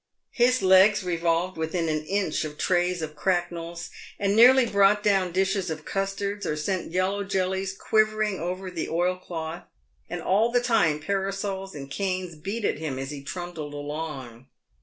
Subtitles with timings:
[0.31, 5.69] His legs revolved within an inch of trays of cracknels, and nearly brought down dishes
[5.69, 9.65] of custards, or sent yellow jellies quivering over the oilcloth,
[10.09, 14.47] and all the time parasols and canes beat at him as he trundled along.